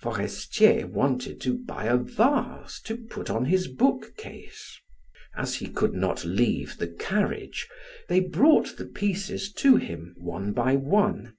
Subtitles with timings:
[0.00, 4.80] Forestier wanted to buy a vase to put on his bookcase.
[5.36, 7.68] As he could not leave the carriage,
[8.08, 11.34] they brought the pieces to him one by one.